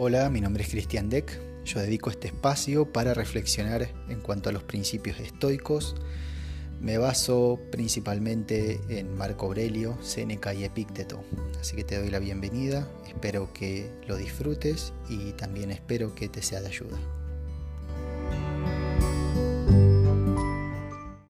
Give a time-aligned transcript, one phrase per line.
[0.00, 1.40] Hola, mi nombre es Cristian Deck.
[1.64, 5.96] Yo dedico este espacio para reflexionar en cuanto a los principios estoicos.
[6.80, 11.24] Me baso principalmente en Marco Aurelio, Séneca y Epícteto.
[11.60, 16.42] Así que te doy la bienvenida, espero que lo disfrutes y también espero que te
[16.42, 16.96] sea de ayuda.